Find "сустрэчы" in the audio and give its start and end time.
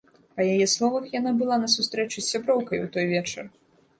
1.75-2.15